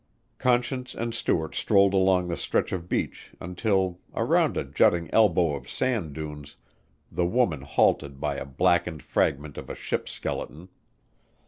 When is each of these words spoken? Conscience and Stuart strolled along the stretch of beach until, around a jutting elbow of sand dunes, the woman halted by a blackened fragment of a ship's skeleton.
Conscience 0.39 0.95
and 0.95 1.13
Stuart 1.13 1.53
strolled 1.53 1.93
along 1.93 2.27
the 2.27 2.35
stretch 2.35 2.71
of 2.71 2.89
beach 2.89 3.35
until, 3.39 3.99
around 4.15 4.57
a 4.57 4.63
jutting 4.63 5.11
elbow 5.13 5.53
of 5.53 5.69
sand 5.69 6.13
dunes, 6.13 6.57
the 7.11 7.27
woman 7.27 7.61
halted 7.61 8.19
by 8.19 8.37
a 8.37 8.45
blackened 8.47 9.03
fragment 9.03 9.59
of 9.59 9.69
a 9.69 9.75
ship's 9.75 10.11
skeleton. 10.11 10.69